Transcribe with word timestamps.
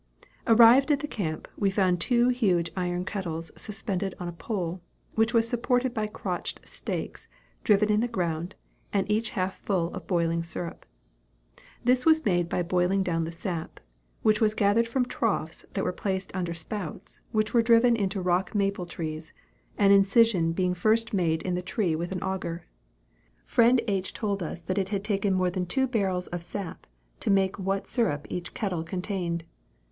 Arrived 0.47 0.89
at 0.89 1.01
the 1.01 1.07
camp, 1.07 1.47
we 1.55 1.69
found 1.69 2.01
two 2.01 2.29
huge 2.29 2.71
iron 2.75 3.05
kettles 3.05 3.51
suspended 3.55 4.15
on 4.19 4.27
a 4.27 4.31
pole, 4.33 4.81
which 5.13 5.31
was 5.31 5.47
supported 5.47 5.93
by 5.93 6.07
crotched 6.07 6.59
stakes, 6.67 7.27
driven 7.63 7.87
in 7.91 7.99
the 7.99 8.07
ground, 8.07 8.55
and 8.91 9.05
each 9.11 9.29
half 9.37 9.55
full 9.57 9.93
of 9.93 10.07
boiling 10.07 10.41
syrup. 10.41 10.87
This 11.83 12.03
was 12.03 12.25
made 12.25 12.49
by 12.49 12.63
boiling 12.63 13.03
down 13.03 13.25
the 13.25 13.31
sap, 13.31 13.79
which 14.23 14.41
was 14.41 14.55
gathered 14.55 14.87
from 14.87 15.05
troughs 15.05 15.67
that 15.75 15.83
were 15.83 15.91
placed 15.93 16.33
under 16.35 16.55
spouts 16.55 17.21
which 17.31 17.53
were 17.53 17.61
driven 17.61 17.95
into 17.95 18.21
rock 18.23 18.55
maple 18.55 18.87
trees, 18.87 19.33
an 19.77 19.91
incision 19.91 20.51
being 20.51 20.73
first 20.73 21.13
made 21.13 21.43
in 21.43 21.53
the 21.53 21.61
tree 21.61 21.95
with 21.95 22.11
an 22.11 22.23
auger. 22.23 22.65
Friend 23.45 23.79
H. 23.87 24.13
told 24.13 24.41
us 24.41 24.61
that 24.61 24.79
it 24.79 24.89
had 24.89 25.03
taken 25.03 25.35
more 25.35 25.51
than 25.51 25.67
two 25.67 25.85
barrels 25.85 26.25
of 26.25 26.41
sap 26.41 26.87
to 27.19 27.29
make 27.29 27.59
what 27.59 27.87
syrup 27.87 28.25
each 28.31 28.55
kettle 28.55 28.83
contained. 28.83 29.43